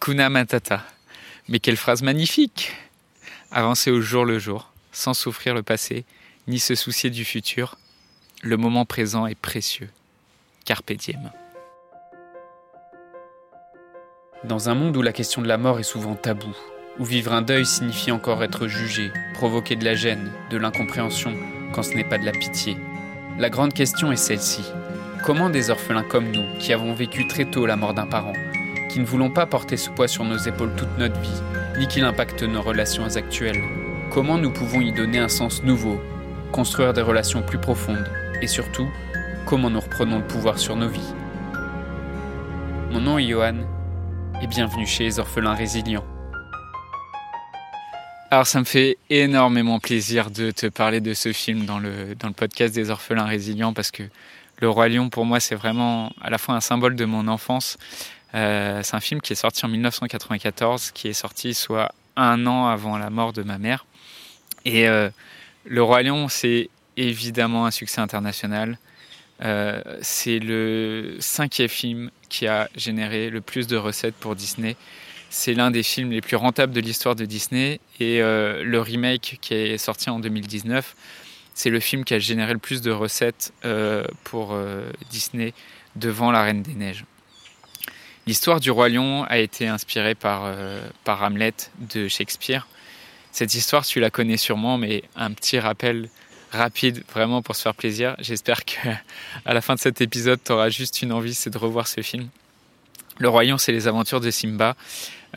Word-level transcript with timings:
Hakuna 0.00 0.30
Matata. 0.30 0.84
Mais 1.48 1.58
quelle 1.58 1.76
phrase 1.76 2.02
magnifique 2.02 2.72
Avancer 3.50 3.90
au 3.90 4.00
jour 4.00 4.24
le 4.24 4.38
jour, 4.38 4.72
sans 4.92 5.12
souffrir 5.12 5.54
le 5.54 5.64
passé, 5.64 6.04
ni 6.46 6.60
se 6.60 6.76
soucier 6.76 7.10
du 7.10 7.24
futur. 7.24 7.78
Le 8.42 8.56
moment 8.56 8.84
présent 8.84 9.26
est 9.26 9.34
précieux. 9.34 9.90
Carpe 10.64 10.92
diem. 10.92 11.32
Dans 14.44 14.68
un 14.68 14.74
monde 14.74 14.96
où 14.96 15.02
la 15.02 15.12
question 15.12 15.42
de 15.42 15.48
la 15.48 15.58
mort 15.58 15.80
est 15.80 15.82
souvent 15.82 16.14
taboue, 16.14 16.56
où 17.00 17.04
vivre 17.04 17.32
un 17.32 17.42
deuil 17.42 17.66
signifie 17.66 18.12
encore 18.12 18.44
être 18.44 18.68
jugé, 18.68 19.10
provoquer 19.34 19.74
de 19.74 19.84
la 19.84 19.94
gêne, 19.94 20.30
de 20.50 20.58
l'incompréhension, 20.58 21.34
quand 21.74 21.82
ce 21.82 21.94
n'est 21.94 22.08
pas 22.08 22.18
de 22.18 22.24
la 22.24 22.32
pitié, 22.32 22.76
la 23.38 23.50
grande 23.50 23.74
question 23.74 24.12
est 24.12 24.16
celle-ci. 24.16 24.62
Comment 25.24 25.50
des 25.50 25.70
orphelins 25.70 26.04
comme 26.04 26.30
nous, 26.30 26.58
qui 26.60 26.72
avons 26.72 26.94
vécu 26.94 27.26
très 27.26 27.50
tôt 27.50 27.66
la 27.66 27.76
mort 27.76 27.94
d'un 27.94 28.06
parent, 28.06 28.32
qui 28.88 29.00
ne 29.00 29.04
voulons 29.04 29.30
pas 29.30 29.46
porter 29.46 29.76
ce 29.76 29.90
poids 29.90 30.08
sur 30.08 30.24
nos 30.24 30.38
épaules 30.38 30.74
toute 30.76 30.98
notre 30.98 31.20
vie, 31.20 31.42
ni 31.78 31.86
qu'il 31.86 32.04
impacte 32.04 32.42
nos 32.42 32.62
relations 32.62 33.16
actuelles, 33.16 33.62
comment 34.10 34.38
nous 34.38 34.52
pouvons 34.52 34.80
y 34.80 34.92
donner 34.92 35.18
un 35.18 35.28
sens 35.28 35.62
nouveau, 35.62 36.00
construire 36.52 36.92
des 36.92 37.02
relations 37.02 37.42
plus 37.42 37.58
profondes, 37.58 38.10
et 38.40 38.46
surtout, 38.46 38.88
comment 39.46 39.70
nous 39.70 39.80
reprenons 39.80 40.18
le 40.18 40.26
pouvoir 40.26 40.58
sur 40.58 40.76
nos 40.76 40.88
vies? 40.88 41.14
Mon 42.90 43.00
nom 43.00 43.18
est 43.18 43.26
Johan, 43.26 43.56
et 44.42 44.46
bienvenue 44.46 44.86
chez 44.86 45.04
les 45.04 45.18
orphelins 45.18 45.54
résilients. 45.54 46.04
Alors 48.30 48.46
ça 48.46 48.58
me 48.60 48.64
fait 48.64 48.98
énormément 49.08 49.78
plaisir 49.80 50.30
de 50.30 50.50
te 50.50 50.66
parler 50.66 51.00
de 51.00 51.14
ce 51.14 51.32
film 51.32 51.64
dans 51.64 51.78
le, 51.78 52.14
dans 52.14 52.28
le 52.28 52.34
podcast 52.34 52.74
des 52.74 52.90
orphelins 52.90 53.24
résilients 53.24 53.72
parce 53.72 53.90
que 53.90 54.02
Le 54.60 54.68
Roi 54.68 54.90
Lion 54.90 55.08
pour 55.08 55.24
moi 55.24 55.40
c'est 55.40 55.54
vraiment 55.54 56.12
à 56.20 56.28
la 56.28 56.36
fois 56.36 56.54
un 56.54 56.60
symbole 56.60 56.94
de 56.94 57.06
mon 57.06 57.26
enfance. 57.26 57.78
Euh, 58.34 58.82
c'est 58.82 58.94
un 58.94 59.00
film 59.00 59.20
qui 59.20 59.32
est 59.32 59.36
sorti 59.36 59.64
en 59.64 59.68
1994, 59.68 60.90
qui 60.92 61.08
est 61.08 61.12
sorti 61.12 61.54
soit 61.54 61.92
un 62.16 62.46
an 62.46 62.66
avant 62.66 62.98
la 62.98 63.10
mort 63.10 63.32
de 63.32 63.42
ma 63.42 63.58
mère. 63.58 63.86
Et 64.64 64.88
euh, 64.88 65.08
Le 65.64 65.82
Roi 65.82 66.02
Lion 66.02 66.28
c'est 66.28 66.68
évidemment 66.96 67.66
un 67.66 67.70
succès 67.70 68.00
international. 68.00 68.78
Euh, 69.40 69.82
c'est 70.02 70.40
le 70.40 71.16
cinquième 71.20 71.68
film 71.68 72.10
qui 72.28 72.46
a 72.46 72.68
généré 72.76 73.30
le 73.30 73.40
plus 73.40 73.66
de 73.66 73.76
recettes 73.76 74.16
pour 74.16 74.34
Disney. 74.34 74.76
C'est 75.30 75.54
l'un 75.54 75.70
des 75.70 75.82
films 75.82 76.10
les 76.10 76.20
plus 76.20 76.36
rentables 76.36 76.72
de 76.72 76.80
l'histoire 76.80 77.14
de 77.14 77.24
Disney 77.24 77.80
et 78.00 78.20
le 78.20 78.80
remake 78.80 79.36
qui 79.42 79.52
est 79.52 79.76
sorti 79.76 80.08
en 80.08 80.20
2019, 80.20 80.96
c'est 81.52 81.68
le 81.68 81.80
film 81.80 82.04
qui 82.04 82.14
a 82.14 82.18
généré 82.18 82.54
le 82.54 82.58
plus 82.58 82.80
de 82.80 82.90
recettes 82.90 83.52
pour 84.24 84.58
Disney 85.10 85.52
devant 85.96 86.30
La 86.30 86.42
Reine 86.42 86.62
des 86.62 86.72
Neiges. 86.72 87.04
L'histoire 88.28 88.60
du 88.60 88.70
Roi 88.70 88.90
Lion 88.90 89.24
a 89.24 89.38
été 89.38 89.68
inspirée 89.68 90.14
par, 90.14 90.42
euh, 90.44 90.86
par 91.04 91.22
Hamlet 91.22 91.54
de 91.78 92.08
Shakespeare. 92.08 92.66
Cette 93.32 93.54
histoire, 93.54 93.86
tu 93.86 94.00
la 94.00 94.10
connais 94.10 94.36
sûrement, 94.36 94.76
mais 94.76 95.02
un 95.16 95.32
petit 95.32 95.58
rappel 95.58 96.10
rapide, 96.50 97.02
vraiment 97.10 97.40
pour 97.40 97.56
se 97.56 97.62
faire 97.62 97.74
plaisir. 97.74 98.16
J'espère 98.18 98.66
que 98.66 98.90
à 99.46 99.54
la 99.54 99.62
fin 99.62 99.76
de 99.76 99.80
cet 99.80 100.02
épisode, 100.02 100.40
tu 100.44 100.52
auras 100.52 100.68
juste 100.68 101.00
une 101.00 101.10
envie, 101.10 101.32
c'est 101.32 101.48
de 101.48 101.56
revoir 101.56 101.88
ce 101.88 102.02
film. 102.02 102.28
Le 103.16 103.30
Roi 103.30 103.44
Lion, 103.44 103.56
c'est 103.56 103.72
les 103.72 103.88
aventures 103.88 104.20
de 104.20 104.30
Simba, 104.30 104.76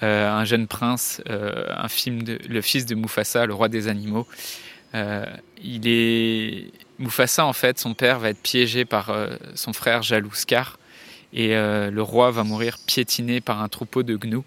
euh, 0.03 0.29
un 0.29 0.43
jeune 0.43 0.67
prince, 0.67 1.21
euh, 1.29 1.73
un 1.73 1.87
film 1.87 2.25
le 2.27 2.61
fils 2.61 2.85
de 2.85 2.95
Mufasa, 2.95 3.45
le 3.45 3.53
roi 3.53 3.69
des 3.69 3.87
animaux. 3.87 4.27
Il 5.63 5.87
est 5.87 6.71
Mufasa 6.99 7.45
en 7.45 7.53
fait, 7.53 7.79
son 7.79 7.93
père 7.93 8.19
va 8.19 8.31
être 8.31 8.41
piégé 8.41 8.83
par 8.83 9.15
son 9.55 9.71
frère 9.71 10.03
jaloux 10.03 10.33
Scar, 10.33 10.77
et 11.33 11.55
euh, 11.55 11.91
le 11.91 12.01
roi 12.01 12.31
va 12.31 12.43
mourir 12.43 12.77
piétiné 12.85 13.41
par 13.41 13.61
un 13.61 13.69
troupeau 13.69 14.03
de 14.03 14.15
gnous. 14.17 14.43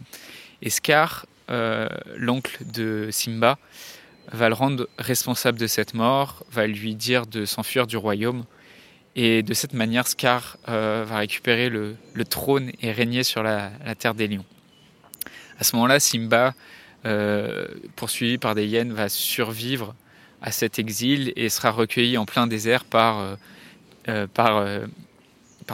Et 0.62 0.70
Scar, 0.70 1.26
euh, 1.50 1.88
l'oncle 2.16 2.58
de 2.64 3.08
Simba, 3.10 3.58
va 4.32 4.48
le 4.48 4.54
rendre 4.54 4.88
responsable 4.98 5.58
de 5.58 5.66
cette 5.66 5.94
mort, 5.94 6.44
va 6.50 6.66
lui 6.66 6.94
dire 6.94 7.26
de 7.26 7.44
s'enfuir 7.44 7.86
du 7.86 7.96
royaume. 7.96 8.44
Et 9.16 9.42
de 9.42 9.54
cette 9.54 9.74
manière, 9.74 10.06
Scar 10.06 10.58
euh, 10.68 11.04
va 11.06 11.18
récupérer 11.18 11.68
le, 11.68 11.96
trône 12.28 12.72
et 12.82 12.90
régner 12.90 13.22
sur 13.22 13.42
la, 13.42 13.70
terre 13.98 14.14
des 14.14 14.28
lions. 14.28 14.44
À 15.58 15.64
ce 15.64 15.76
moment-là, 15.76 16.00
Simba, 16.00 16.54
poursuivi 17.96 18.38
par 18.38 18.54
des 18.54 18.66
hyènes, 18.66 18.92
va 18.92 19.08
survivre 19.08 19.94
à 20.42 20.50
cet 20.50 20.78
exil 20.78 21.32
et 21.36 21.48
sera 21.48 21.70
recueilli 21.70 22.18
en 22.18 22.24
plein 22.24 22.46
désert 22.46 22.84
par, 22.84 23.36
par 24.34 24.64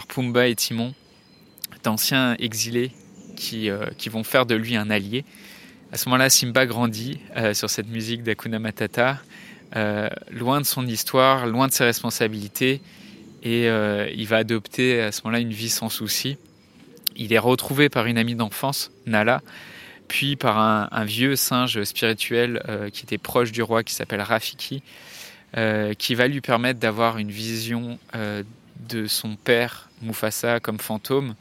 Pumba 0.08 0.48
et 0.48 0.54
Timon, 0.54 0.92
d'anciens 1.82 2.36
exilés 2.38 2.92
qui, 3.36 3.70
euh, 3.70 3.86
qui, 3.96 4.08
vont 4.08 4.24
faire 4.24 4.46
de 4.46 4.54
lui 4.54 4.76
un 4.76 4.90
allié. 4.90 5.24
À 5.92 5.96
ce 5.96 6.08
moment-là, 6.08 6.30
Simba 6.30 6.66
grandit 6.66 7.20
euh, 7.36 7.54
sur 7.54 7.70
cette 7.70 7.88
musique 7.88 8.22
d'Akuna 8.22 8.58
Matata, 8.58 9.18
loin 10.32 10.60
de 10.60 10.66
son 10.66 10.86
histoire, 10.86 11.46
loin 11.46 11.68
de 11.68 11.72
ses 11.72 11.84
responsabilités, 11.84 12.80
et 13.44 13.66
il 13.66 14.26
va 14.26 14.38
adopter 14.38 15.00
à 15.00 15.12
ce 15.12 15.20
moment-là 15.22 15.38
une 15.38 15.52
vie 15.52 15.70
sans 15.70 15.88
souci. 15.88 16.38
Il 17.14 17.32
est 17.32 17.38
retrouvé 17.38 17.88
par 17.88 18.06
une 18.06 18.18
amie 18.18 18.34
d'enfance, 18.34 18.90
Nala, 19.06 19.42
puis 20.10 20.34
par 20.34 20.58
un, 20.58 20.88
un, 20.90 21.04
vieux 21.04 21.36
singe 21.36 21.84
spirituel 21.84 22.62
euh, 22.68 22.90
qui 22.90 23.04
était 23.04 23.16
proche 23.16 23.52
du 23.52 23.62
roi, 23.62 23.84
qui 23.84 23.94
s'appelle 23.94 24.20
Rafiki, 24.20 24.82
euh, 25.56 25.94
qui 25.94 26.16
va 26.16 26.26
lui 26.26 26.40
permettre 26.40 26.80
d'avoir 26.80 27.18
une 27.18 27.30
vision 27.30 27.96
euh, 28.16 28.42
de 28.88 29.06
son 29.06 29.36
père 29.36 29.88
Mufasa 30.02 30.58
comme 30.58 30.80
fantôme. 30.80 31.36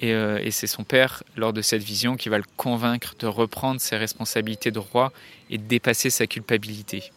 Et, 0.00 0.12
euh, 0.12 0.38
et 0.42 0.50
c'est 0.50 0.66
son 0.66 0.84
père, 0.84 1.22
lors 1.36 1.52
de 1.52 1.62
cette 1.62 1.82
vision, 1.82 2.16
qui 2.16 2.28
va 2.28 2.38
le 2.38 2.44
convaincre 2.56 3.14
de 3.18 3.26
reprendre 3.26 3.80
ses 3.80 3.96
responsabilités 3.96 4.70
de 4.70 4.78
roi 4.78 5.12
et 5.50 5.58
de 5.58 5.64
dépasser 5.64 6.10
sa 6.10 6.26
culpabilité. 6.26 7.12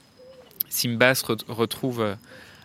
Simba 0.69 1.15
se 1.15 1.25
re 1.25 1.37
retrouve 1.47 2.01
euh, 2.01 2.15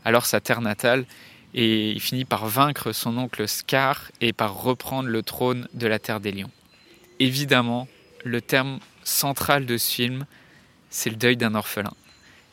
alors 0.05 0.27
sa 0.27 0.41
terre 0.41 0.61
natale 0.61 1.07
et 1.55 1.91
il 1.91 2.01
finit 2.01 2.25
par 2.25 2.47
vaincre 2.47 2.93
son 2.93 3.17
oncle 3.19 3.47
Scar 3.47 4.11
et 4.21 4.33
par 4.33 4.63
reprendre 4.63 5.09
le 5.09 5.23
trône 5.23 5.69
de 5.75 5.87
la 5.87 5.99
Terre 5.99 6.21
des 6.21 6.33
Lions. 6.33 6.51
Évidemment, 7.19 7.89
le 8.25 8.41
terme 8.41 8.79
central 9.05 9.67
de 9.67 9.77
ce 9.77 9.93
film, 9.93 10.27
c'est 10.91 11.11
le 11.11 11.17
deuil 11.17 11.37
d'un 11.37 11.55
orphelin. 11.55 11.93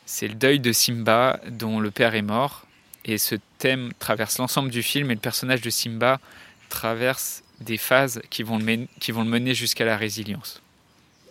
C'est 0.04 0.28
le 0.28 0.34
deuil 0.34 0.60
de 0.60 0.72
Simba 0.72 1.40
dont 1.48 1.80
le 1.80 1.90
père 1.90 2.14
est 2.14 2.22
mort. 2.22 2.66
Et 3.04 3.16
ce 3.16 3.36
thème 3.58 3.92
traverse 3.98 4.38
l'ensemble 4.38 4.70
du 4.70 4.82
film 4.82 5.10
et 5.10 5.14
le 5.14 5.20
personnage 5.20 5.62
de 5.62 5.70
Simba 5.70 6.20
traverse 6.68 7.42
des 7.60 7.76
phases 7.76 8.22
qui 8.30 8.42
vont 8.42 8.58
le, 8.58 8.64
mener, 8.64 8.88
qui 9.00 9.12
vont 9.12 9.22
le 9.22 9.28
mener 9.28 9.54
jusqu'à 9.54 9.84
la 9.84 9.96
résilience. 9.96 10.62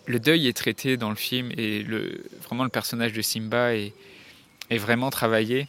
Le 0.06 0.18
deuil 0.18 0.48
est 0.48 0.56
traité 0.56 0.96
dans 0.96 1.10
le 1.10 1.16
film 1.16 1.52
et 1.56 1.84
vraiment 2.46 2.64
le 2.64 2.70
personnage 2.70 3.12
de 3.12 3.22
Simba 3.22 3.74
est, 3.74 3.92
vraiment 4.70 5.10
travaillé. 5.10 5.68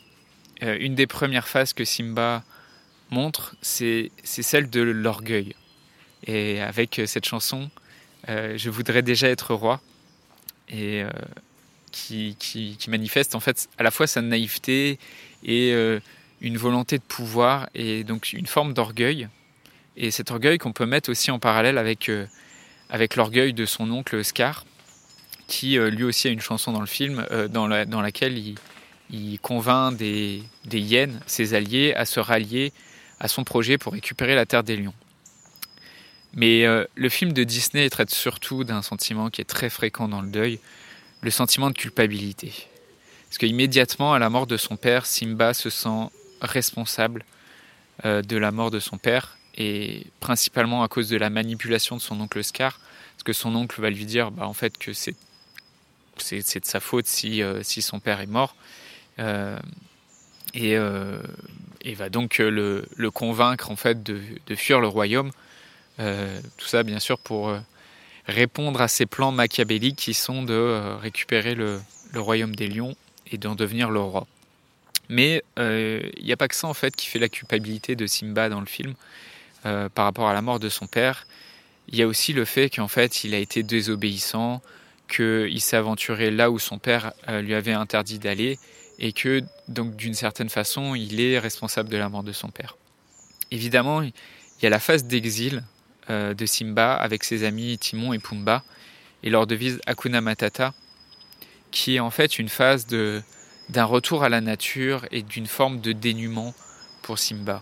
Euh, 0.64 0.78
une 0.80 0.94
des 0.96 1.08
premières 1.08 1.48
phases 1.48 1.74
que 1.74 1.86
Simba 1.86 2.44
montre, 3.10 3.56
c'est 3.62 4.12
celle 4.24 4.70
de 4.70 4.82
l'orgueil. 4.82 5.56
Et 6.28 6.62
avec 6.62 7.02
cette 7.08 7.26
chanson, 7.26 7.70
euh, 8.30 8.58
je 8.58 8.70
voudrais 8.70 9.02
déjà 9.02 9.28
être 9.28 9.56
roi, 9.56 9.82
et 10.70 11.02
euh, 11.02 11.10
qui, 11.92 12.36
qui, 12.40 12.78
manifeste 12.90 13.34
en 13.34 13.40
fait 13.40 13.68
à 13.80 13.84
la 13.84 13.90
fois 13.92 14.06
sa 14.06 14.22
naïveté 14.22 15.00
et 15.44 15.74
une 16.42 16.58
volonté 16.58 17.00
de 17.00 17.04
pouvoir, 17.04 17.70
et 17.74 18.04
donc 18.04 18.34
une 18.34 18.46
forme 18.46 18.74
d'orgueil. 18.74 19.28
Et 19.98 20.12
cet 20.12 20.32
orgueil 20.32 20.58
qu'on 20.58 20.72
peut 20.72 20.86
mettre 20.86 21.10
aussi 21.10 21.32
en 21.32 21.40
parallèle 21.40 21.78
avec, 21.78 22.10
euh, 22.10 22.26
avec 22.90 23.16
l'orgueil 23.16 23.54
de 23.54 23.66
son 23.66 23.90
oncle 23.92 24.24
Scar, 24.24 24.66
qui 25.48 25.78
euh, 25.78 25.90
lui 25.90 26.04
aussi 26.04 26.28
a 26.28 26.32
une 26.32 26.40
chanson 26.40 26.72
dans 26.72 26.80
le 26.80 26.88
film 26.88 27.26
euh, 27.32 27.48
dans, 27.48 27.68
la, 27.68 27.86
dans 27.86 28.02
laquelle 28.02 28.38
il, 28.38 28.56
il 29.10 29.40
convainc 29.40 29.98
des, 29.98 30.44
des 30.66 30.80
hyènes, 30.80 31.20
ses 31.26 31.54
alliés, 31.54 31.94
à 31.96 32.06
se 32.06 32.20
rallier 32.20 32.72
à 33.20 33.28
son 33.28 33.44
projet 33.44 33.78
pour 33.78 33.94
récupérer 33.94 34.34
la 34.34 34.46
terre 34.46 34.64
des 34.64 34.78
lions. 34.78 34.96
Mais 36.34 36.66
le 36.96 37.10
film 37.10 37.34
de 37.34 37.44
Disney 37.44 37.88
traite 37.90 38.10
surtout 38.10 38.64
d'un 38.64 38.82
sentiment 38.82 39.30
qui 39.30 39.42
est 39.42 39.46
très 39.46 39.70
fréquent 39.70 40.08
dans 40.08 40.22
le 40.22 40.30
deuil, 40.30 40.60
le 41.22 41.30
sentiment 41.30 41.70
de 41.70 41.76
culpabilité. 41.76 42.54
Parce 43.28 43.38
qu'immédiatement, 43.38 44.14
à 44.14 44.18
la 44.18 44.30
mort 44.32 44.48
de 44.48 44.58
son 44.58 44.76
père, 44.76 45.06
Simba 45.06 45.54
se 45.54 45.70
sent 45.70 46.10
responsable 46.42 47.26
de 48.04 48.38
la 48.38 48.52
mort 48.52 48.72
de 48.72 48.80
son 48.80 48.98
père, 48.98 49.38
et 49.58 50.08
principalement 50.20 50.84
à 50.84 50.88
cause 50.88 51.10
de 51.10 51.18
la 51.18 51.30
manipulation 51.30 51.98
de 51.98 52.02
son 52.02 52.20
oncle 52.20 52.44
Scar, 52.44 52.80
parce 53.14 53.24
que 53.24 53.34
son 53.34 53.56
oncle 53.56 53.82
va 53.82 53.90
lui 53.90 54.06
dire 54.06 54.32
bah, 54.32 54.48
en 54.48 54.54
fait 54.54 54.78
que 54.78 54.94
c'est 54.94 55.16
c'est 56.22 56.60
de 56.60 56.66
sa 56.66 56.80
faute 56.80 57.08
si, 57.08 57.42
euh, 57.42 57.64
si 57.64 57.82
son 57.82 58.00
père 58.00 58.22
est 58.22 58.28
mort. 58.28 58.56
Euh, 59.20 59.58
et, 60.54 60.78
euh, 60.78 61.22
et 61.82 61.94
va 61.94 62.10
donc 62.10 62.38
le, 62.38 62.86
le, 62.96 63.12
convaincre 63.12 63.72
en 63.72 63.76
fait 63.76 64.04
de, 64.04 64.22
de 64.48 64.56
fuir 64.56 64.80
le 64.80 64.88
royaume 64.88 65.32
tout 66.58 66.66
ça, 66.66 66.82
bien 66.82 66.98
sûr, 66.98 67.20
pour 67.20 67.56
répondre 68.26 68.82
à 68.82 68.88
ces 68.88 69.06
plans 69.06 69.32
machiavéliques 69.32 69.98
qui 69.98 70.16
sont 70.16 70.42
de 70.42 70.96
récupérer 71.00 71.54
le, 71.54 71.80
le, 72.12 72.20
royaume 72.20 72.56
des 72.56 72.68
lions 72.68 72.96
et 73.30 73.38
d'en 73.38 73.54
devenir 73.54 73.92
le 73.92 74.00
roi. 74.00 74.26
Mais 75.10 75.44
il 75.58 76.24
n'y 76.24 76.32
a 76.32 76.38
pas 76.38 76.48
que 76.48 76.56
ça, 76.56 76.68
en 76.68 76.74
fait, 76.74 76.96
qui 76.96 77.06
fait 77.06 77.20
la 77.20 77.30
culpabilité 77.30 77.96
de 77.96 78.08
Simba 78.08 78.50
dans 78.50 78.62
le 78.62 78.66
film 78.66 78.96
par 79.64 80.06
rapport 80.06 80.28
à 80.28 80.34
la 80.34 80.42
mort 80.42 80.60
de 80.60 80.70
son 80.70 80.88
père. 80.88 81.28
il 81.88 81.96
y 81.98 82.02
a 82.02 82.08
aussi 82.08 82.34
le 82.34 82.46
fait 82.46 82.70
qu'en 82.70 82.88
fait, 82.88 83.24
il 83.24 83.34
a 83.34 83.38
été 83.38 83.64
désobéissant, 83.64 84.62
qu'il 85.12 85.62
s'est 85.62 85.76
aventuré 85.76 86.32
là 86.32 86.50
où 86.50 86.58
son 86.58 86.80
père 86.80 87.12
euh, 87.28 87.42
lui 87.42 87.54
avait 87.54 87.74
interdit 87.74 88.18
d'aller, 88.18 88.58
et 88.98 89.12
que, 89.12 89.44
donc, 89.68 89.96
d'une 89.96 90.14
certaine 90.14 90.50
façon, 90.50 90.96
il 90.96 91.20
est 91.20 91.38
responsable 91.38 91.90
de 91.90 91.98
la 91.98 92.08
mort 92.08 92.24
de 92.24 92.32
son 92.32 92.50
père. 92.50 92.78
Évidemment, 93.52 94.02
il 94.02 94.14
y 94.64 94.66
a 94.66 94.70
la 94.70 94.80
phase 94.80 95.06
d'exil 95.06 95.64
euh, 96.10 96.34
de 96.34 96.46
Simba 96.46 96.94
avec 96.94 97.24
ses 97.24 97.44
amis 97.44 97.78
Timon 97.78 98.14
et 98.14 98.20
Pumba, 98.20 98.64
et 99.24 99.30
leur 99.30 99.48
devise 99.48 99.82
Hakuna 99.86 100.22
Matata, 100.22 100.74
qui 101.72 101.96
est 101.96 102.00
en 102.00 102.10
fait 102.10 102.40
une 102.40 102.50
phase 102.50 102.88
d'un 102.88 103.86
retour 103.86 104.24
à 104.24 104.30
la 104.30 104.42
nature 104.42 105.06
et 105.12 105.22
d'une 105.22 105.48
forme 105.48 105.82
de 105.82 105.92
dénuement 105.92 106.54
pour 107.02 107.20
Simba. 107.20 107.62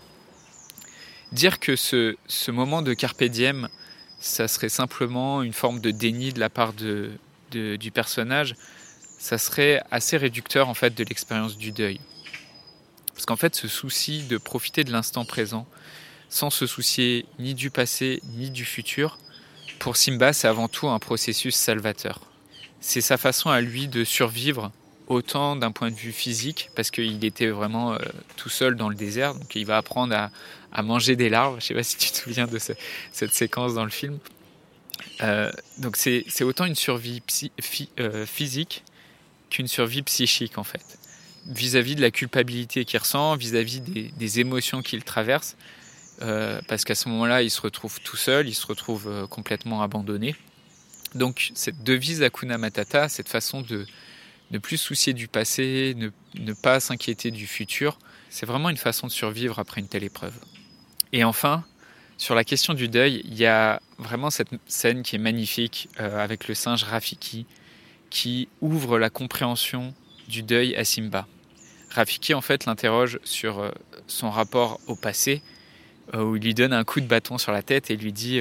Dire 1.32 1.60
que 1.60 1.76
ce, 1.76 2.16
ce 2.26 2.50
moment 2.50 2.82
de 2.82 2.92
carpe 2.94 3.24
diem 3.24 3.68
ça 4.20 4.48
serait 4.48 4.68
simplement 4.68 5.42
une 5.42 5.54
forme 5.54 5.80
de 5.80 5.90
déni 5.90 6.32
de 6.32 6.40
la 6.40 6.50
part 6.50 6.74
de, 6.74 7.12
du 7.50 7.90
personnage, 7.90 8.54
ça 9.18 9.38
serait 9.38 9.82
assez 9.90 10.16
réducteur 10.16 10.68
en 10.68 10.74
fait 10.74 10.94
de 10.94 11.04
l'expérience 11.04 11.56
du 11.56 11.72
deuil. 11.72 12.00
Parce 13.14 13.26
qu'en 13.26 13.36
fait, 13.36 13.54
ce 13.56 13.66
souci 13.66 14.22
de 14.24 14.38
profiter 14.38 14.84
de 14.84 14.92
l'instant 14.92 15.24
présent, 15.24 15.66
sans 16.28 16.50
se 16.50 16.66
soucier 16.66 17.26
ni 17.38 17.54
du 17.54 17.70
passé 17.70 18.22
ni 18.34 18.50
du 18.50 18.64
futur, 18.64 19.18
pour 19.78 19.96
Simba, 19.96 20.32
c'est 20.32 20.48
avant 20.48 20.68
tout 20.68 20.88
un 20.88 20.98
processus 20.98 21.56
salvateur. 21.56 22.20
C'est 22.80 23.00
sa 23.00 23.16
façon 23.16 23.50
à 23.50 23.60
lui 23.60 23.88
de 23.88 24.04
survivre 24.04 24.70
autant 25.10 25.56
d'un 25.56 25.72
point 25.72 25.90
de 25.90 25.96
vue 25.96 26.12
physique, 26.12 26.70
parce 26.76 26.92
qu'il 26.92 27.22
était 27.24 27.48
vraiment 27.48 27.92
euh, 27.92 27.98
tout 28.36 28.48
seul 28.48 28.76
dans 28.76 28.88
le 28.88 28.94
désert, 28.94 29.34
donc 29.34 29.54
il 29.56 29.66
va 29.66 29.76
apprendre 29.76 30.14
à, 30.72 30.82
manger 30.82 31.16
des 31.16 31.28
larves. 31.28 31.54
Je 31.54 31.56
ne 31.56 31.60
sais 31.68 31.74
pas 31.74 31.82
si 31.82 31.96
tu 31.96 32.10
te 32.12 32.16
souviens 32.16 32.46
de 32.46 32.58
cette 32.58 33.34
séquence 33.34 33.74
dans 33.74 33.84
le 33.84 33.90
film. 33.90 34.18
Euh, 35.22 35.50
donc 35.78 35.96
c'est 35.96 36.44
autant 36.44 36.64
une 36.64 36.76
survie 36.76 37.22
euh, 37.98 38.24
physique 38.24 38.84
qu'une 39.50 39.66
survie 39.66 40.02
psychique 40.02 40.58
en 40.58 40.64
fait, 40.64 40.98
vis-à-vis 41.46 41.96
de 41.96 42.02
la 42.02 42.12
culpabilité 42.12 42.84
qu'il 42.84 43.00
ressent, 43.00 43.34
vis-à-vis 43.34 43.80
des, 43.80 44.40
émotions 44.40 44.80
qu'il 44.80 45.02
traverse, 45.02 45.56
parce 46.68 46.84
qu'à 46.84 46.94
ce 46.94 47.08
moment-là, 47.08 47.42
il 47.42 47.50
se 47.50 47.60
retrouve 47.60 47.98
tout 48.00 48.16
seul, 48.16 48.46
il 48.46 48.54
se 48.54 48.66
retrouve 48.66 49.26
complètement 49.28 49.82
abandonné. 49.82 50.36
Donc 51.16 51.50
cette 51.54 51.82
devise 51.82 52.22
Akuna 52.22 52.58
Matata, 52.58 53.08
cette 53.08 53.28
façon 53.28 53.62
de 53.62 53.86
ne 54.50 54.58
plus 54.58 54.76
soucier 54.76 55.12
du 55.12 55.28
passé, 55.28 55.96
ne, 55.96 56.52
pas 56.52 56.80
s'inquiéter 56.80 57.30
du 57.30 57.46
futur, 57.46 57.98
c'est 58.28 58.46
vraiment 58.46 58.68
une 58.68 58.76
façon 58.76 59.06
de 59.06 59.12
survivre 59.12 59.58
après 59.58 59.80
une 59.80 59.88
telle 59.88 60.04
épreuve. 60.04 60.34
Et 61.12 61.24
enfin, 61.24 61.64
sur 62.18 62.34
la 62.34 62.44
question 62.44 62.74
du 62.74 62.88
deuil, 62.88 63.22
il 63.24 63.38
y 63.38 63.46
a 63.46 63.80
vraiment 63.98 64.30
cette 64.30 64.50
scène 64.66 65.02
qui 65.02 65.16
est 65.16 65.20
magnifique 65.20 65.88
euh, 66.00 66.22
avec 66.22 66.48
le 66.48 66.54
singe 66.54 66.84
Rafiki 66.84 67.46
qui 68.10 68.48
ouvre 68.60 68.98
la 68.98 69.10
compréhension 69.10 69.94
du 70.28 70.42
deuil 70.42 70.74
à 70.74 70.84
Simba. 70.84 71.26
Rafiki 71.90 72.34
en 72.34 72.40
fait 72.40 72.66
l'interroge 72.66 73.20
sur 73.24 73.60
euh, 73.60 73.70
son 74.06 74.30
rapport 74.30 74.80
au 74.86 74.96
passé, 74.96 75.42
euh, 76.14 76.22
où 76.22 76.36
il 76.36 76.42
lui 76.42 76.54
donne 76.54 76.72
un 76.72 76.84
coup 76.84 77.00
de 77.00 77.06
bâton 77.06 77.38
sur 77.38 77.52
la 77.52 77.62
tête 77.62 77.90
et 77.90 77.96
lui 77.96 78.12
dit 78.12 78.40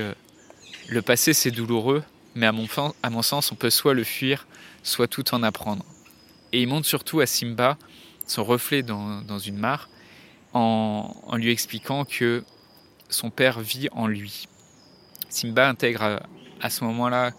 Le 0.88 1.02
passé 1.02 1.34
c'est 1.34 1.52
douloureux, 1.52 2.04
mais 2.36 2.48
à 2.48 2.52
mon 2.52 3.22
sens 3.22 3.52
on 3.52 3.56
peut 3.56 3.70
soit 3.70 3.94
le 3.94 4.04
fuir, 4.04 4.48
soit 4.84 5.08
tout 5.08 5.34
en 5.34 5.44
apprendre. 5.44 5.86
Et 6.54 6.62
il 6.62 6.68
montre 6.68 6.88
surtout 6.88 7.20
à 7.20 7.26
Simba 7.26 7.78
son 8.28 8.44
reflet 8.44 8.84
dans, 8.84 9.22
dans 9.22 9.40
une 9.40 9.58
mare 9.58 9.90
en, 10.54 11.14
en 11.26 11.36
lui 11.36 11.52
expliquant 11.52 12.06
que 12.06 12.44
son 13.10 13.30
père 13.30 13.60
vit 13.60 13.90
en 13.92 14.08
lui. 14.08 14.48
Simba 15.30 15.68
intègre 15.68 16.22
à, 16.62 16.70
ce 16.70 16.84
moment-là 16.86 17.32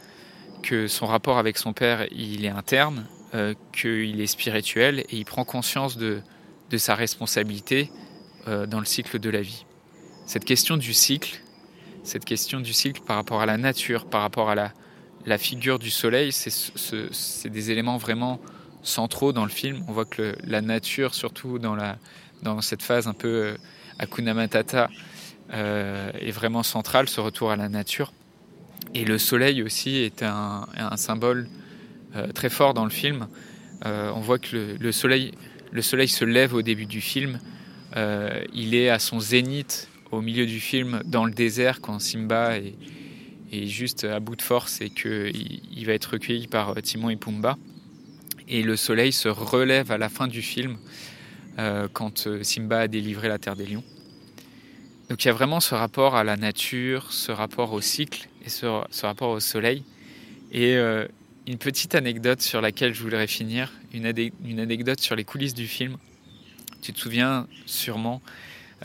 que 0.63 0.87
son 0.87 1.07
rapport 1.07 1.39
avec 1.39 1.59
son 1.59 1.73
père, 1.73 2.07
il 2.13 2.45
est 2.45 2.51
interne, 2.51 3.07
euh, 3.35 3.55
qu'il 3.73 4.21
est 4.21 4.27
spirituel 4.27 5.01
et 5.01 5.17
il 5.17 5.25
prend 5.25 5.45
conscience 5.45 5.97
de, 5.97 6.23
sa 6.77 6.95
responsabilité 6.95 7.91
euh, 8.47 8.67
dans 8.67 8.79
le 8.79 8.85
cycle 8.85 9.19
de 9.19 9.31
la 9.31 9.43
vie. 9.43 9.65
Cette 10.27 10.45
question 10.45 10.77
du 10.77 10.93
cycle, 10.93 11.43
cette 12.05 12.25
question 12.25 12.61
du 12.61 12.73
cycle 12.73 13.01
par 13.03 13.17
rapport 13.17 13.41
à 13.41 13.47
la 13.47 13.57
nature, 13.57 14.07
par 14.07 14.23
rapport 14.23 14.51
à 14.51 14.55
la, 14.55 14.73
la 15.27 15.39
figure 15.39 15.79
du 15.79 15.91
soleil, 15.91 16.33
c'est 16.33 17.49
des 17.49 17.71
éléments 17.71 17.97
vraiment 17.97 18.41
centraux 18.83 19.33
dans 19.33 19.45
le 19.45 19.51
film. 19.51 19.85
On 19.89 19.93
voit 19.93 20.05
que 20.05 20.37
la 20.45 20.61
nature, 20.61 21.15
surtout 21.15 21.59
dans, 21.59 21.75
la, 21.75 21.99
dans 22.43 22.61
cette 22.61 22.83
phase 22.83 23.07
un 23.07 23.13
peu 23.13 23.29
euh, 23.29 23.57
Akuna 23.99 24.35
Matata, 24.35 24.89
euh, 25.53 26.11
est 26.19 26.31
vraiment 26.31 26.63
central, 26.63 27.09
ce 27.09 27.21
retour 27.21 27.51
à 27.51 27.57
la 27.57 27.69
nature. 27.69 28.13
Et 28.95 29.05
le 29.05 29.19
soleil 29.19 29.63
aussi 29.63 29.97
est 29.97 30.23
un, 30.23 30.67
symbole 30.97 31.49
euh, 32.17 32.29
très 32.33 32.51
fort 32.51 32.75
dans 32.75 32.85
le 32.85 32.91
film. 32.91 33.29
On 33.85 34.21
voit 34.21 34.39
que 34.39 34.77
le, 34.79 34.93
soleil, 34.93 35.33
le 35.73 35.81
soleil 35.81 36.09
se 36.09 36.27
lève 36.27 36.53
au 36.53 36.61
début 36.61 36.85
du 36.85 37.01
film. 37.01 37.41
il 37.97 38.75
est 38.75 38.91
à 38.91 38.99
son 38.99 39.21
zénith 39.21 39.89
au 40.11 40.21
milieu 40.21 40.45
du 40.45 40.61
film 40.61 41.01
dans 41.07 41.25
le 41.25 41.31
désert 41.31 41.81
quand 41.81 41.99
Simba 41.99 42.59
est, 42.59 43.67
juste 43.67 44.05
à 44.05 44.21
bout 44.21 44.37
de 44.37 44.43
force 44.43 44.83
et 44.83 44.91
qu'il 44.91 45.63
il 45.73 45.87
va 45.87 45.95
être 45.95 46.13
recueilli 46.13 46.47
par 46.47 46.75
Timon 46.83 47.09
et 47.09 47.17
Pumba. 47.17 47.57
Et 48.51 48.63
le 48.63 48.77
soleil 48.77 49.13
se 49.13 49.29
relève 49.29 49.91
à 49.91 49.97
la 49.97 50.09
fin 50.09 50.29
du 50.29 50.43
film 50.43 50.77
quand 51.93 52.27
Simba 52.43 52.81
a 52.81 52.89
délivré 52.89 53.29
la 53.29 53.39
terre 53.39 53.55
des 53.55 53.67
lions. 53.67 53.85
Donc 55.11 55.25
il 55.25 55.27
y 55.27 55.31
a 55.31 55.35
vraiment 55.35 55.59
ce 55.59 55.75
rapport 55.75 56.15
à 56.15 56.23
la 56.23 56.37
nature, 56.37 57.13
ce 57.13 57.33
rapport 57.33 57.73
au 57.73 57.81
cycle 57.81 58.29
et 58.47 58.49
ce, 58.49 58.67
rapport 59.05 59.31
au 59.31 59.41
soleil. 59.41 59.83
Et 60.53 60.77
euh, 60.77 61.05
une 61.49 61.59
petite 61.59 61.97
anecdote 61.97 62.41
sur 62.41 62.61
laquelle 62.61 62.95
je 62.95 63.03
voudrais 63.03 63.27
finir, 63.27 63.73
une, 63.93 64.07
anecdote 64.07 65.01
sur 65.01 65.17
les 65.17 65.25
coulisses 65.25 65.53
du 65.53 65.67
film. 65.67 65.97
Tu 66.81 66.93
te 66.93 67.01
souviens 67.01 67.49
sûrement 67.67 68.23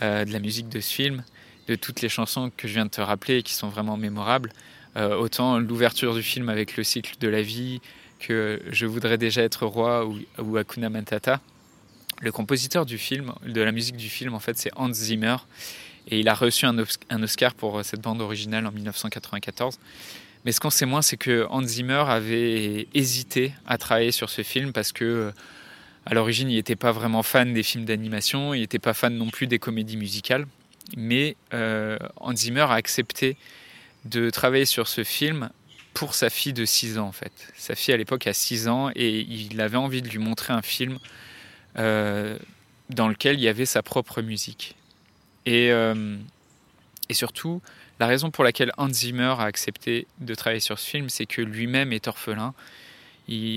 euh, 0.02 0.24
de 0.24 0.32
la 0.32 0.40
musique 0.40 0.68
de 0.68 0.80
ce 0.80 0.92
film, 0.92 1.22
de 1.68 1.76
toutes 1.76 2.00
les 2.00 2.08
chansons 2.08 2.50
que 2.56 2.66
je 2.66 2.74
viens 2.74 2.86
de 2.86 2.90
te 2.90 3.00
rappeler 3.00 3.38
et 3.38 3.42
qui 3.44 3.54
sont 3.54 3.68
vraiment 3.68 3.96
mémorables. 3.96 4.52
Euh, 4.96 5.14
autant 5.14 5.60
l'ouverture 5.60 6.12
du 6.12 6.24
film 6.24 6.48
avec 6.48 6.76
le 6.76 6.82
cycle 6.82 7.14
de 7.20 7.28
la 7.28 7.42
vie, 7.42 7.80
que 8.18 8.60
Je 8.70 8.86
voudrais 8.86 9.18
déjà 9.18 9.42
être 9.42 9.66
roi 9.66 10.06
ou, 10.06 10.18
ou 10.38 10.56
Hakuna 10.56 10.90
Matata. 10.90 11.40
Le 12.20 12.32
compositeur 12.32 12.86
du 12.86 12.96
film, 12.96 13.32
de 13.46 13.60
la 13.60 13.72
musique 13.72 13.96
du 13.96 14.08
film, 14.08 14.34
en 14.34 14.40
fait, 14.40 14.56
c'est 14.56 14.70
Hans 14.76 14.92
Zimmer. 14.92 15.36
Et 16.08 16.20
il 16.20 16.28
a 16.28 16.34
reçu 16.34 16.66
un, 16.66 16.78
Oscar 17.22 17.54
pour 17.54 17.78
euh, 17.78 17.82
cette 17.82 18.00
bande 18.00 18.20
originale 18.20 18.66
en 18.66 18.72
1994. 18.72 19.78
Mais 20.44 20.52
ce 20.52 20.60
qu'on 20.60 20.70
sait 20.70 20.86
moins, 20.86 21.02
c'est 21.02 21.16
que 21.16 21.46
Hans 21.50 21.62
Zimmer 21.62 22.04
avait 22.06 22.88
hésité 22.94 23.52
à 23.66 23.76
travailler 23.76 24.12
sur 24.12 24.30
ce 24.30 24.42
film 24.42 24.72
parce 24.72 24.92
que, 24.92 25.04
euh, 25.04 25.30
à 26.06 26.14
l'origine, 26.14 26.48
il 26.48 26.54
n'était 26.54 26.76
pas 26.76 26.92
vraiment 26.92 27.24
fan 27.24 27.52
des 27.52 27.64
films 27.64 27.84
d'animation, 27.84 28.54
il 28.54 28.60
n'était 28.60 28.78
pas 28.78 28.94
fan 28.94 29.16
non 29.16 29.28
plus 29.28 29.48
des 29.48 29.58
comédies 29.58 29.96
musicales. 29.96 30.46
Mais 30.96 31.36
euh, 31.52 31.98
Hans 32.20 32.36
Zimmer 32.36 32.60
a 32.60 32.74
accepté 32.74 33.36
de 34.04 34.30
travailler 34.30 34.66
sur 34.66 34.86
ce 34.86 35.02
film 35.02 35.50
pour 35.96 36.14
sa 36.14 36.30
fille 36.30 36.52
de 36.52 36.64
6 36.64 36.98
ans, 36.98 37.08
en 37.08 37.12
fait. 37.12 37.32
Sa 37.56 37.74
fille, 37.74 37.92
à 37.92 37.96
l'époque, 37.96 38.26
a 38.26 38.32
6 38.32 38.68
ans 38.68 38.90
et 38.94 39.20
il 39.20 39.60
avait 39.60 39.76
envie 39.76 40.02
de 40.02 40.08
lui 40.08 40.18
montrer 40.18 40.52
un 40.52 40.62
film 40.62 40.98
dans 42.90 43.08
lequel 43.08 43.38
il 43.38 43.42
y 43.42 43.48
avait 43.48 43.66
sa 43.66 43.82
propre 43.82 44.22
musique. 44.22 44.76
Et, 45.44 45.70
euh, 45.72 46.16
et 47.08 47.14
surtout, 47.14 47.62
la 48.00 48.06
raison 48.06 48.30
pour 48.30 48.44
laquelle 48.44 48.72
Hans 48.76 48.92
Zimmer 48.92 49.34
a 49.38 49.44
accepté 49.44 50.06
de 50.20 50.34
travailler 50.34 50.60
sur 50.60 50.78
ce 50.78 50.88
film, 50.88 51.08
c'est 51.08 51.26
que 51.26 51.40
lui-même 51.40 51.92
est 51.92 52.08
orphelin. 52.08 52.54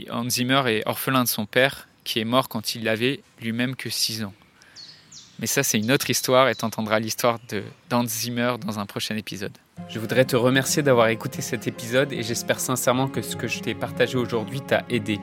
Hans 0.10 0.30
Zimmer 0.30 0.64
est 0.68 0.88
orphelin 0.88 1.24
de 1.24 1.30
son 1.30 1.46
père, 1.46 1.88
qui 2.04 2.20
est 2.20 2.26
mort 2.26 2.50
quand 2.50 2.76
il 2.76 2.88
avait 2.88 3.22
lui-même 3.42 3.76
que 3.76 3.90
6 3.90 4.24
ans. 4.24 4.34
Mais 5.40 5.48
ça, 5.48 5.64
c'est 5.64 5.80
une 5.80 5.92
autre 5.92 6.10
histoire 6.10 6.50
et 6.50 6.56
tu 6.56 6.66
entendras 6.66 7.00
l'histoire 7.00 7.40
de 7.50 7.64
d'Hans 7.90 8.06
Zimmer 8.06 8.56
dans 8.60 8.78
un 8.78 8.86
prochain 8.86 9.16
épisode. 9.16 9.58
Je 9.88 9.98
voudrais 9.98 10.26
te 10.26 10.36
remercier 10.36 10.84
d'avoir 10.84 11.08
écouté 11.08 11.42
cet 11.42 11.66
épisode 11.66 12.12
et 12.12 12.24
j'espère 12.24 12.60
sincèrement 12.60 13.08
que 13.08 13.22
ce 13.22 13.38
que 13.38 13.48
je 13.48 13.60
t'ai 13.60 13.74
partagé 13.74 14.18
aujourd'hui 14.18 14.60
t'a 14.60 14.84
aidé. 14.90 15.20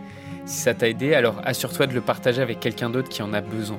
Si 0.47 0.59
ça 0.59 0.73
t'a 0.73 0.89
aidé, 0.89 1.15
alors 1.15 1.41
assure-toi 1.45 1.87
de 1.87 1.93
le 1.93 2.01
partager 2.01 2.41
avec 2.41 2.61
quelqu'un 2.61 2.89
d'autre 2.89 3.11
qui 3.11 3.23
en 3.23 3.35
a 3.35 3.43
besoin. 3.43 3.79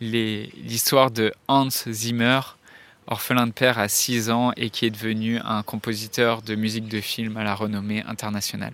l'histoire 0.00 1.10
de 1.10 1.32
Hans 1.48 1.68
Zimmer, 1.70 2.40
orphelin 3.06 3.46
de 3.46 3.52
père 3.52 3.78
à 3.78 3.88
6 3.88 4.30
ans 4.30 4.52
et 4.56 4.70
qui 4.70 4.86
est 4.86 4.90
devenu 4.90 5.38
un 5.44 5.62
compositeur 5.62 6.42
de 6.42 6.54
musique 6.54 6.88
de 6.88 7.00
film 7.00 7.36
à 7.36 7.44
la 7.44 7.54
renommée 7.54 8.02
internationale. 8.06 8.72